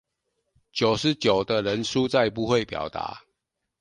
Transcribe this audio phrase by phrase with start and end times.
[0.71, 3.21] 九十九的人輸在不會表達